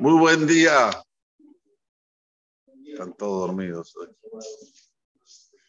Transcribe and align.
Muy 0.00 0.12
buen 0.12 0.46
día. 0.46 0.90
Están 2.86 3.16
todos 3.16 3.48
dormidos. 3.48 3.96
hoy. 3.96 4.06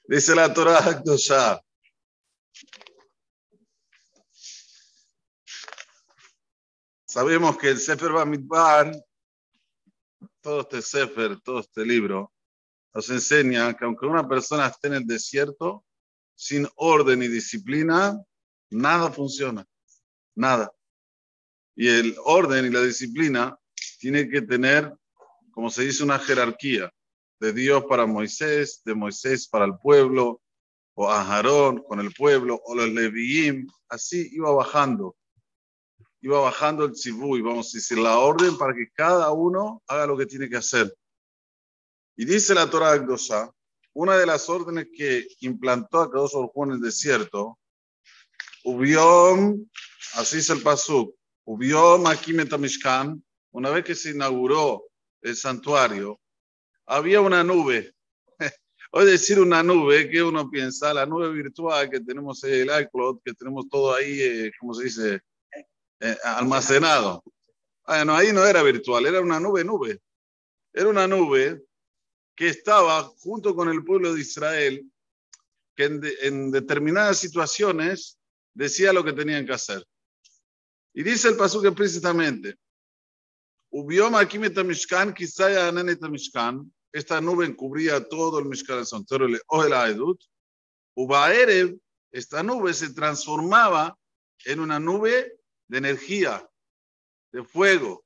Dice 0.08 0.36
la 0.36 0.54
Torah 0.54 1.02
ya. 1.04 1.60
Sabemos 7.08 7.58
que 7.58 7.70
el 7.70 7.80
Sefer 7.80 8.12
Bamidbar, 8.12 8.92
todo 10.42 10.62
este 10.62 10.84
Sefer, 10.84 11.42
todo 11.42 11.62
este 11.62 11.84
libro, 11.84 12.32
nos 12.94 13.10
enseña 13.10 13.76
que 13.76 13.84
aunque 13.84 14.06
una 14.06 14.30
persona 14.30 14.68
esté 14.68 14.90
en 14.90 14.94
el 14.94 15.08
desierto, 15.08 15.84
sin 16.36 16.68
orden 16.76 17.24
y 17.24 17.28
disciplina, 17.30 18.16
nada 18.70 19.12
funciona. 19.12 19.66
Nada. 20.36 20.72
Y 21.76 21.88
el 21.88 22.16
orden 22.24 22.68
y 22.68 22.70
la 22.70 22.82
disciplina 22.82 23.58
tiene 24.00 24.30
que 24.30 24.42
tener, 24.42 24.96
como 25.52 25.70
se 25.70 25.84
dice, 25.84 26.04
una 26.04 26.18
jerarquía 26.18 26.92
de 27.40 27.54
Dios 27.54 27.84
para 27.86 28.06
Moisés, 28.06 28.82
de 28.86 28.96
Moisés 28.96 29.48
para 29.48 29.66
el 29.66 29.78
pueblo, 29.78 30.42
o 30.96 31.10
a 31.10 31.22
Aarón 31.22 31.84
con 31.84 32.00
el 32.00 32.14
pueblo, 32.14 32.60
o 32.64 32.76
los 32.76 32.90
Leviim, 32.90 33.68
así 33.90 34.30
iba 34.32 34.52
bajando. 34.52 35.16
Iba 36.22 36.40
bajando 36.42 36.86
el 36.86 36.94
y 37.06 37.42
vamos 37.42 37.74
a 37.74 37.78
decir, 37.78 37.98
la 37.98 38.18
orden 38.20 38.58
para 38.58 38.74
que 38.74 38.90
cada 38.94 39.32
uno 39.32 39.82
haga 39.88 40.06
lo 40.06 40.18
que 40.18 40.26
tiene 40.26 40.50
que 40.50 40.58
hacer. 40.58 40.94
Y 42.18 42.26
dice 42.26 42.54
la 42.54 42.70
Torah 42.70 42.92
Akdosha, 42.92 43.50
una 43.94 44.18
de 44.18 44.26
las 44.26 44.50
órdenes 44.50 44.88
que 44.94 45.28
implantó 45.42 46.00
a 46.00 46.08
Baruj 46.08 46.52
Hu 46.54 46.64
en 46.66 46.72
el 46.72 46.82
desierto, 46.82 47.58
Ubiom, 48.66 49.66
así 50.16 50.38
es 50.38 50.50
el 50.50 50.62
pasuk, 50.62 51.16
Ubiom 51.46 52.06
Akimet 52.08 52.58
Mishkan, 52.58 53.24
una 53.52 53.70
vez 53.70 53.84
que 53.84 53.96
se 53.96 54.12
inauguró 54.12 54.86
el 55.22 55.36
santuario, 55.36 56.20
había 56.86 57.22
una 57.22 57.44
nube. 57.44 57.94
Hoy 58.92 59.06
decir 59.06 59.40
una 59.40 59.62
nube, 59.64 60.10
que 60.10 60.24
uno 60.24 60.50
piensa? 60.50 60.94
La 60.94 61.06
nube 61.06 61.32
virtual 61.32 61.90
que 61.90 62.00
tenemos 62.00 62.44
el 62.44 62.70
iCloud, 62.82 63.20
que 63.24 63.34
tenemos 63.34 63.68
todo 63.70 63.94
ahí, 63.94 64.22
eh, 64.22 64.52
¿cómo 64.60 64.74
se 64.74 64.84
dice? 64.86 65.22
Eh, 66.00 66.18
almacenado. 66.24 67.24
Bueno, 67.86 68.16
ahí 68.16 68.32
no 68.34 68.46
era 68.46 68.64
virtual, 68.64 69.06
era 69.06 69.22
una 69.22 69.40
nube, 69.40 69.64
nube. 69.64 70.00
Era 70.74 70.88
una 70.88 71.08
nube 71.08 71.64
que 72.36 72.48
estaba 72.48 73.04
junto 73.04 73.54
con 73.56 73.68
el 73.70 73.84
pueblo 73.84 74.14
de 74.14 74.22
Israel, 74.22 74.90
que 75.76 75.84
en, 75.86 76.00
de- 76.00 76.16
en 76.22 76.52
determinadas 76.52 77.18
situaciones 77.18 78.18
decía 78.54 78.94
lo 78.94 79.04
que 79.04 79.14
tenían 79.14 79.46
que 79.46 79.54
hacer. 79.54 79.86
Y 80.94 81.04
dice 81.04 81.28
el 81.30 81.38
pasuk 81.38 81.74
precisamente, 81.76 82.56
Esta 86.92 87.22
nube 87.22 87.56
cubría 87.56 88.08
todo 88.08 88.40
el 88.40 88.46
Mishkan, 88.46 88.80
el 88.80 88.86
santuario 88.86 89.40
o 89.48 89.64
el 89.64 89.74
Aedut. 89.74 90.22
Ubaerev, 90.96 91.78
esta 92.12 92.42
nube 92.42 92.74
se 92.74 92.94
transformaba 92.94 93.96
en 94.46 94.60
una 94.60 94.80
nube 94.80 95.40
de 95.68 95.78
energía, 95.78 96.50
de 97.32 97.44
fuego. 97.44 98.04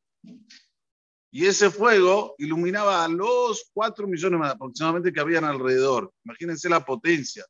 Y 1.32 1.48
ese 1.48 1.72
fuego 1.72 2.36
iluminaba 2.38 3.04
a 3.04 3.08
los 3.08 3.72
cuatro 3.74 4.08
millones 4.08 4.40
más 4.40 4.54
aproximadamente 4.54 5.12
que 5.12 5.20
habían 5.20 5.46
alrededor. 5.46 6.12
Imagínense 6.26 6.70
la 6.70 6.86
potencia. 6.86 7.46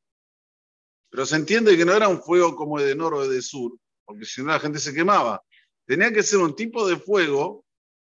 Pero 1.09 1.25
se 1.25 1.35
entiende 1.35 1.75
que 1.75 1.83
no 1.83 1.93
era 1.93 2.07
un 2.07 2.21
fuego 2.21 2.55
como 2.55 2.79
el 2.79 2.85
de 2.85 2.95
Noro 2.95 3.17
o 3.17 3.27
de 3.27 3.41
Sur, 3.41 3.77
porque 4.05 4.25
si 4.25 4.41
no 4.41 4.47
la 4.47 4.59
gente 4.59 4.79
se 4.79 4.93
quemaba. 4.93 5.43
Tenía 5.85 6.13
que 6.13 6.23
ser 6.23 6.39
un 6.39 6.55
tipo 6.55 6.87
de 6.87 6.95
fuego, 6.95 7.62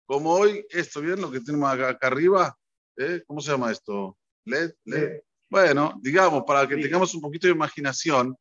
como 0.09 0.31
hoy, 0.31 0.65
esto, 0.71 1.02
¿bien? 1.02 1.21
Lo 1.21 1.29
que 1.29 1.39
tenemos 1.39 1.71
acá, 1.71 1.89
acá 1.89 2.07
arriba, 2.07 2.57
¿eh? 2.97 3.21
¿cómo 3.27 3.41
se 3.41 3.51
llama 3.51 3.72
esto? 3.72 4.17
LED, 4.45 4.72
LED. 4.85 5.22
Bueno, 5.47 6.00
digamos, 6.01 6.45
para 6.47 6.67
que 6.67 6.78
tengamos 6.78 7.13
un 7.13 7.22
poquito 7.22 7.45
de 7.45 7.53
imaginación, 7.53 8.35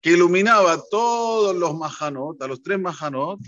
que 0.00 0.10
iluminaba 0.10 0.82
todos 0.90 1.54
los 1.54 1.76
majanot, 1.76 2.42
a 2.42 2.48
los 2.48 2.60
tres 2.60 2.80
majanot, 2.80 3.38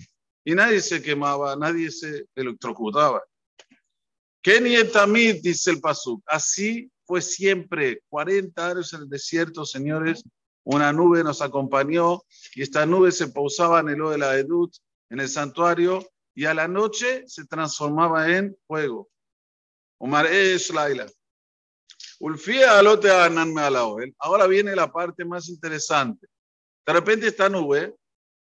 y 0.45 0.55
nadie 0.55 0.81
se 0.81 1.03
quemaba, 1.03 1.57
nadie 1.57 1.91
se 1.91 2.27
electrocutaba. 2.37 3.25
Kenny 4.41 4.77
Etamid, 4.77 5.43
dice 5.43 5.73
el 5.73 5.81
Pasuk, 5.81 6.23
así 6.27 6.89
fue 7.05 7.21
siempre, 7.21 8.03
40 8.09 8.69
años 8.69 8.93
en 8.93 9.01
el 9.01 9.09
desierto, 9.09 9.65
señores, 9.65 10.23
una 10.63 10.93
nube 10.93 11.25
nos 11.25 11.43
acompañó 11.43 12.23
y 12.55 12.63
esta 12.63 12.87
nube 12.87 13.11
se 13.11 13.27
pausaba 13.27 13.81
en 13.81 13.89
el 13.89 14.01
O 14.01 14.11
de 14.11 14.19
la 14.19 14.39
Edut, 14.39 14.73
en 15.11 15.19
el 15.19 15.29
santuario, 15.29 16.07
y 16.35 16.45
a 16.47 16.55
la 16.55 16.69
noche 16.69 17.25
se 17.27 17.47
transformaba 17.47 18.29
en 18.31 18.57
fuego. 18.67 19.09
Omar 19.99 20.27
Esh 20.27 20.73
Laila. 20.73 21.07
Ulfía 22.21 22.79
alote. 22.79 23.09
Ahora 24.19 24.47
viene 24.47 24.75
la 24.75 24.91
parte 24.91 25.25
más 25.25 25.49
interesante. 25.49 26.27
De 26.87 26.93
repente 26.93 27.29
esta 27.29 27.49
nube, 27.49 27.95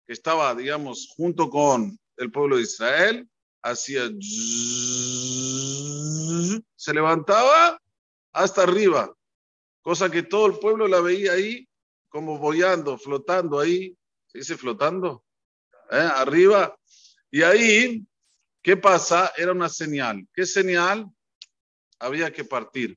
que 0.06 0.12
estaba, 0.12 0.54
digamos, 0.54 1.12
junto 1.16 1.50
con 1.50 1.98
el 2.16 2.30
pueblo 2.30 2.56
de 2.56 2.62
Israel, 2.62 3.28
hacía 3.62 4.08
se 6.76 6.94
levantaba 6.94 7.78
hasta 8.32 8.62
arriba, 8.62 9.12
cosa 9.82 10.10
que 10.10 10.22
todo 10.22 10.46
el 10.46 10.58
pueblo 10.58 10.86
la 10.86 11.00
veía 11.00 11.32
ahí 11.32 11.68
como 12.08 12.38
boyando, 12.38 12.96
flotando 12.96 13.58
ahí, 13.58 13.96
¿se 14.26 14.38
dice 14.38 14.56
flotando? 14.56 15.24
¿Eh? 15.90 15.96
Arriba. 16.14 16.77
Y 17.30 17.42
ahí, 17.42 18.06
¿qué 18.62 18.76
pasa? 18.76 19.32
Era 19.36 19.52
una 19.52 19.68
señal. 19.68 20.26
¿Qué 20.32 20.46
señal? 20.46 21.06
Había 21.98 22.32
que 22.32 22.44
partir. 22.44 22.96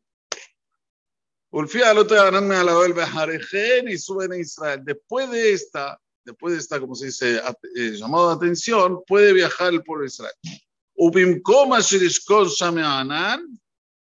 Ulfía 1.50 1.90
al 1.90 1.98
otro 1.98 2.32
la 2.32 2.88
Bejarejen 2.94 3.90
y 3.90 3.98
suben 3.98 4.32
a 4.32 4.38
Israel. 4.38 4.82
Después 4.84 5.30
de 5.30 5.52
esta, 5.52 6.00
después 6.24 6.54
de 6.54 6.60
esta, 6.60 6.80
como 6.80 6.96
se 6.96 7.08
dice, 7.08 7.42
eh, 7.76 7.92
llamado 7.92 8.30
de 8.30 8.36
atención, 8.36 9.04
puede 9.06 9.34
viajar 9.34 9.74
el 9.74 9.84
pueblo 9.84 10.04
de 10.04 10.08
Israel. 10.08 10.34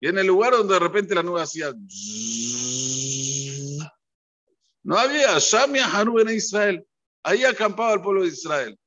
Y 0.01 0.09
en 0.09 0.19
el 0.19 0.27
lugar 0.27 0.53
donde 0.53 0.75
de 0.75 0.81
repente 0.81 1.15
la 1.15 1.23
nube 1.23 1.43
hacía 1.43 1.73
no 4.87 4.97
había 4.97 5.37
Shame 5.41 5.81
Hanú 5.81 6.21
en 6.21 6.29
Israel. 6.31 6.87
Ahí 7.25 7.45
acampaba 7.45 7.95
el 7.95 8.01
pueblo 8.01 8.23
de 8.23 8.29
Israel. 8.29 8.79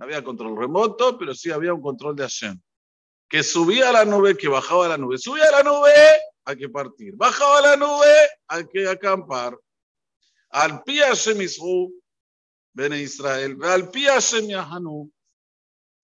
No 0.00 0.06
había 0.06 0.24
control 0.24 0.56
remoto, 0.56 1.18
pero 1.18 1.34
sí 1.34 1.50
había 1.50 1.74
un 1.74 1.82
control 1.82 2.16
de 2.16 2.22
Hashem. 2.22 2.58
Que 3.28 3.42
subía 3.42 3.90
a 3.90 3.92
la 3.92 4.06
nube, 4.06 4.34
que 4.34 4.48
bajaba 4.48 4.86
a 4.86 4.88
la 4.88 4.96
nube. 4.96 5.18
Subía 5.18 5.44
a 5.44 5.50
la 5.50 5.62
nube, 5.62 5.92
hay 6.46 6.56
que 6.56 6.70
partir. 6.70 7.14
Bajaba 7.16 7.58
a 7.58 7.60
la 7.60 7.76
nube, 7.76 8.14
hay 8.48 8.66
que 8.66 8.88
acampar. 8.88 9.58
Al 10.48 10.82
pie 10.84 11.02
Hashem 11.02 11.38
ven 12.72 12.94
Israel. 12.94 13.58
Al 13.62 13.90
pie 13.90 14.08
Hashem. 14.08 14.48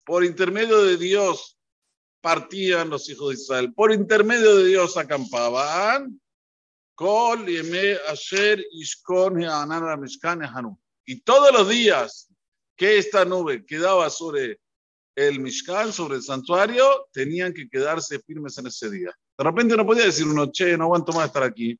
Por 0.05 0.23
intermedio 0.23 0.83
de 0.83 0.95
Dios 0.97 1.57
partían 2.21 2.91
los 2.91 3.09
hijos 3.09 3.29
de 3.29 3.41
Israel. 3.41 3.73
Por 3.73 3.91
intermedio 3.91 4.57
de 4.57 4.65
Dios 4.67 4.95
acampaban. 4.95 6.21
Y 11.05 11.21
todos 11.21 11.51
los 11.51 11.69
días 11.69 12.29
que 12.77 12.97
esta 12.97 13.25
nube 13.25 13.65
quedaba 13.65 14.09
sobre 14.09 14.61
el 15.15 15.39
Mishkan, 15.39 15.91
sobre 15.91 16.17
el 16.17 16.23
santuario, 16.23 17.07
tenían 17.11 17.51
que 17.51 17.67
quedarse 17.67 18.19
firmes 18.19 18.57
en 18.59 18.67
ese 18.67 18.89
día. 18.89 19.11
De 19.35 19.43
repente 19.43 19.75
no 19.75 19.85
podía 19.85 20.05
decir 20.05 20.27
uno, 20.27 20.51
che, 20.51 20.77
no 20.77 20.85
aguanto 20.85 21.11
más 21.11 21.25
estar 21.25 21.43
aquí. 21.43 21.77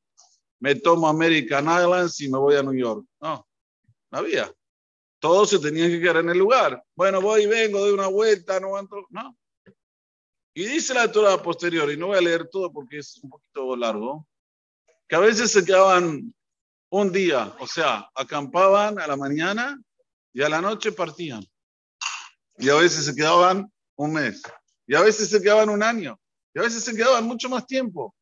Me 0.60 0.74
tomo 0.74 1.08
American 1.08 1.68
Airlines 1.68 2.20
y 2.20 2.28
me 2.28 2.38
voy 2.38 2.56
a 2.56 2.62
New 2.64 2.74
York. 2.74 3.06
No, 3.20 3.46
no 4.10 4.18
había. 4.18 4.52
Todos 5.20 5.50
se 5.50 5.60
tenían 5.60 5.88
que 5.88 6.00
quedar 6.00 6.16
en 6.16 6.30
el 6.30 6.38
lugar. 6.38 6.82
Bueno, 6.96 7.20
voy 7.20 7.42
y 7.42 7.46
vengo, 7.46 7.78
doy 7.78 7.92
una 7.92 8.08
vuelta, 8.08 8.58
no 8.58 8.66
aguanto. 8.68 9.06
No. 9.10 9.36
Y 10.54 10.64
dice 10.64 10.94
la 10.94 11.10
Torah 11.10 11.40
posterior, 11.40 11.90
y 11.92 11.96
no 11.96 12.08
voy 12.08 12.18
a 12.18 12.20
leer 12.20 12.48
todo 12.48 12.72
porque 12.72 12.98
es 12.98 13.20
un 13.22 13.30
poquito 13.30 13.76
largo, 13.76 14.26
que 15.06 15.14
a 15.14 15.20
veces 15.20 15.52
se 15.52 15.64
quedaban 15.64 16.34
un 16.90 17.12
día, 17.12 17.54
o 17.60 17.66
sea, 17.68 18.08
acampaban 18.14 18.98
a 18.98 19.06
la 19.06 19.16
mañana 19.16 19.80
y 20.38 20.42
a 20.44 20.48
la 20.48 20.60
noche 20.60 20.92
partían. 20.92 21.44
Y 22.58 22.68
a 22.68 22.76
veces 22.76 23.06
se 23.06 23.14
quedaban 23.16 23.72
un 23.96 24.12
mes. 24.12 24.40
Y 24.86 24.94
a 24.94 25.00
veces 25.00 25.30
se 25.30 25.42
quedaban 25.42 25.68
un 25.68 25.82
año. 25.82 26.16
Y 26.54 26.60
a 26.60 26.62
veces 26.62 26.84
se 26.84 26.94
quedaban 26.94 27.24
mucho 27.24 27.48
más 27.48 27.66
tiempo. 27.66 28.14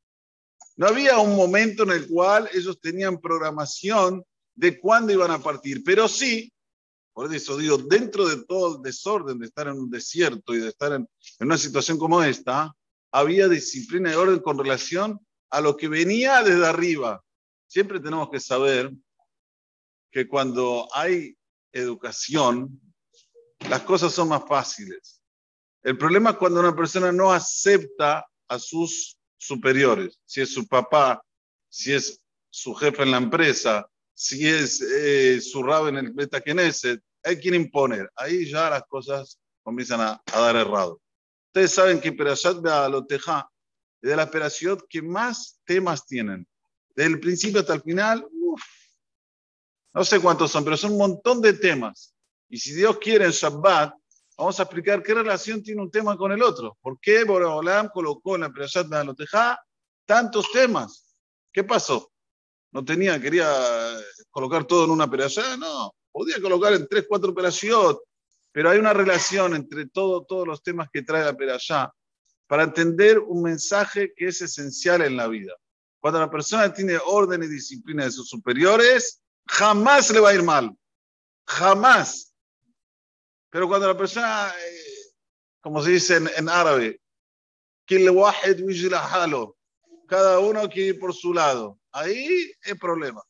No 0.77 0.87
había 0.87 1.19
un 1.19 1.37
momento 1.37 1.83
en 1.83 1.91
el 1.91 2.09
cual 2.09 2.49
ellos 2.55 2.81
tenían 2.81 3.21
programación 3.21 4.25
de 4.55 4.81
cuándo 4.81 5.13
iban 5.13 5.31
a 5.31 5.43
partir. 5.43 5.85
Pero 5.85 6.09
sí, 6.09 6.51
por 7.13 7.35
eso 7.35 7.59
digo, 7.59 7.77
dentro 7.77 8.27
de 8.27 8.47
todo 8.47 8.77
el 8.77 8.83
desorden 8.83 9.39
de 9.39 9.49
estar 9.49 9.67
en 9.67 9.75
un 9.75 9.91
desierto 9.91 10.55
y 10.55 10.61
de 10.61 10.69
estar 10.69 10.95
en, 10.95 11.07
en 11.39 11.47
una 11.47 11.59
situación 11.59 11.99
como 11.99 12.23
esta, 12.23 12.75
había 13.13 13.47
disciplina 13.47 14.11
y 14.11 14.15
orden 14.15 14.39
con 14.39 14.57
relación 14.57 15.21
a 15.51 15.61
lo 15.61 15.77
que 15.77 15.89
venía 15.89 16.43
desde 16.43 16.67
arriba. 16.67 17.23
Siempre 17.67 18.01
tenemos 18.01 18.31
que 18.31 18.41
saber 18.41 18.91
que 20.11 20.27
cuando 20.27 20.89
hay 20.95 21.37
educación, 21.73 22.81
las 23.69 23.83
cosas 23.83 24.13
son 24.13 24.29
más 24.29 24.43
fáciles. 24.49 25.21
El 25.83 25.97
problema 25.97 26.31
es 26.31 26.37
cuando 26.37 26.61
una 26.61 26.75
persona 26.75 27.13
no 27.13 27.33
acepta 27.33 28.27
a 28.49 28.59
sus 28.59 29.17
superiores, 29.37 30.19
si 30.25 30.41
es 30.41 30.53
su 30.53 30.67
papá, 30.67 31.23
si 31.69 31.93
es 31.93 32.21
su 32.51 32.75
jefe 32.75 33.03
en 33.03 33.11
la 33.11 33.19
empresa, 33.19 33.89
si 34.15 34.49
es 34.49 34.81
eh, 34.81 35.41
su 35.41 35.63
rabo 35.63 35.89
en 35.89 35.99
el 35.99 36.13
Beta 36.13 36.41
Knesset, 36.41 37.01
hay 37.23 37.37
quien 37.37 37.55
imponer. 37.55 38.11
Ahí 38.17 38.49
ya 38.49 38.71
las 38.71 38.85
cosas 38.89 39.39
comienzan 39.63 40.01
a, 40.01 40.23
dar 40.33 40.57
errado. 40.57 41.01
Ustedes 41.49 41.73
saben 41.73 42.01
que 42.01 42.13
Perashat 42.13 42.61
Bealoteja 42.61 43.51
es 44.01 44.11
de 44.11 44.17
la 44.17 44.25
operación 44.25 44.79
que 44.89 45.03
más 45.03 45.61
temas 45.65 46.07
tienen. 46.07 46.47
Desde 46.95 47.11
el 47.11 47.21
principio 47.21 47.61
hasta 47.61 47.75
el 47.75 47.83
final, 47.83 48.27
no 49.97 50.05
sé 50.05 50.21
cuántos 50.21 50.51
son, 50.51 50.63
pero 50.63 50.77
son 50.77 50.93
un 50.93 50.99
montón 50.99 51.41
de 51.41 51.55
temas. 51.55 52.15
Y 52.49 52.59
si 52.59 52.75
Dios 52.75 52.99
quiere 52.99 53.25
en 53.25 53.31
Shabbat, 53.31 53.95
vamos 54.37 54.61
a 54.61 54.65
explicar 54.65 55.03
qué 55.03 55.15
relación 55.15 55.63
tiene 55.63 55.81
un 55.81 55.91
tema 55.91 56.17
con 56.17 56.31
el 56.31 56.43
otro. 56.43 56.77
¿Por 56.83 57.01
qué 57.01 57.25
Boreolam 57.25 57.89
colocó 57.89 58.35
en 58.35 58.43
la 58.43 58.51
Perashat 58.51 58.89
Bealoteja 58.89 59.59
tantos 60.05 60.53
temas? 60.53 61.17
¿Qué 61.51 61.65
pasó? 61.65 62.13
no 62.77 62.85
tenía, 62.85 63.19
quería 63.19 63.51
colocar 64.31 64.67
todo 64.67 64.85
en 64.85 64.91
una 64.91 65.05
operación, 65.05 65.61
no, 65.61 65.95
podía 66.13 66.39
colocar 66.43 66.75
en 66.75 66.87
tres, 66.87 67.07
cuatro 67.09 67.31
operaciones, 67.31 67.97
pero 68.53 68.69
hay 68.69 68.79
una 68.79 68.93
relación 68.93 69.55
entre 69.55 69.87
todo, 69.87 70.27
todos 70.27 70.47
los 70.47 70.63
temas 70.63 70.89
que 70.93 71.01
trae 71.01 71.25
la 71.25 71.31
operación 71.31 71.89
para 72.47 72.65
entender 72.65 73.19
un 73.19 73.43
mensaje 73.43 74.13
que 74.15 74.27
es 74.27 74.43
esencial 74.43 75.01
en 75.01 75.17
la 75.17 75.27
vida. 75.27 75.55
Cuando 76.01 76.21
la 76.21 76.31
persona 76.31 76.71
tiene 76.71 76.99
orden 77.03 77.45
y 77.45 77.47
disciplina 77.47 78.05
de 78.05 78.11
sus 78.11 78.29
superiores, 78.29 79.23
jamás 79.47 80.11
le 80.11 80.21
va 80.21 80.31
a 80.31 80.35
ir 80.35 80.43
mal, 80.43 80.77
jamás. 81.47 82.35
Pero 83.51 83.69
cuando 83.69 83.87
la 83.87 83.97
persona, 83.97 84.49
eh, 84.49 85.13
como 85.61 85.83
se 85.83 85.91
dice 85.91 86.17
en, 86.17 86.29
en 86.37 86.49
árabe, 86.49 87.01
cada 90.09 90.39
uno 90.41 90.69
quiere 90.69 90.89
ir 90.89 90.99
por 90.99 91.15
su 91.15 91.33
lado. 91.33 91.79
Ahí 91.93 92.53
es 92.63 92.79
problema. 92.79 93.23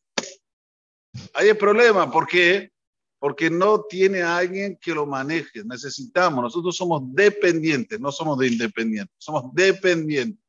Ahí 1.34 1.48
es 1.48 1.56
problema. 1.56 2.10
¿Por 2.10 2.26
qué? 2.26 2.70
Porque 3.18 3.50
no 3.50 3.84
tiene 3.84 4.22
a 4.22 4.38
alguien 4.38 4.78
que 4.80 4.94
lo 4.94 5.06
maneje. 5.06 5.64
Necesitamos. 5.64 6.42
Nosotros 6.42 6.76
somos 6.76 7.02
dependientes, 7.14 8.00
no 8.00 8.10
somos 8.12 8.38
de 8.38 8.48
independientes. 8.48 9.14
Somos 9.18 9.52
dependientes. 9.54 10.44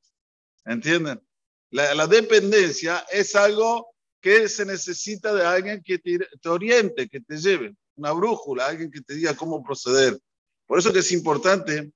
¿Entienden? 0.65 1.21
La, 1.69 2.07
dependencia 2.07 3.05
es 3.11 3.35
algo 3.35 3.93
que 4.27 4.49
se 4.49 4.65
necesita 4.65 5.33
de 5.33 5.45
alguien 5.45 5.81
que 5.81 5.99
te, 5.99 6.19
te 6.19 6.49
oriente, 6.49 7.07
que 7.07 7.21
te 7.21 7.37
lleve. 7.37 7.73
Una 7.95 8.11
brújula, 8.11 8.67
alguien 8.67 8.91
que 8.91 8.99
te 8.99 9.13
diga 9.13 9.33
cómo 9.37 9.63
proceder. 9.63 10.19
Por 10.65 10.79
eso 10.79 10.91
que 10.91 10.99
es 10.99 11.13
importante 11.13 11.93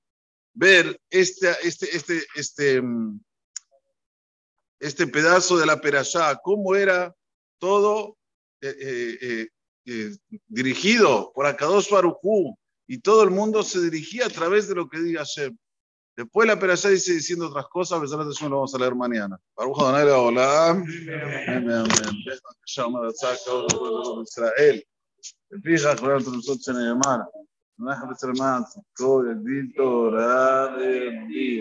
ver 0.53 0.97
este, 1.09 1.49
este, 1.63 1.93
este, 1.93 2.23
este, 2.35 2.81
mm, 2.81 3.21
este 4.79 5.07
pedazo 5.07 5.57
de 5.57 5.65
la 5.65 5.81
perashá, 5.81 6.39
cómo 6.41 6.73
era 6.73 7.13
todo 7.59 8.17
eh, 8.61 8.77
eh, 8.79 9.47
eh, 9.87 10.15
dirigido 10.47 11.33
por 11.35 11.45
Akadosh 11.45 11.89
Baruchú 11.89 12.55
y 12.87 12.99
todo 12.99 13.23
el 13.23 13.29
mundo 13.31 13.61
se 13.61 13.81
dirigía 13.81 14.27
a 14.27 14.29
través 14.29 14.69
de 14.69 14.75
lo 14.75 14.87
que 14.87 15.01
diga 15.01 15.25
Hashem. 15.25 15.57
Después 16.21 16.47
la 16.47 16.59
Perashá 16.59 16.89
dice 16.89 17.13
diciendo 17.13 17.47
otras 17.47 17.67
cosas, 17.67 17.97
a 17.97 18.01
pesar 18.01 18.19
lo 18.47 18.57
vamos 18.57 18.75
a 18.75 18.77
leer 18.77 18.93
mañana. 18.93 19.39
Baruja 19.55 19.85
Donera, 19.85 20.19
hola. 20.19 20.83
Israel. 24.23 24.87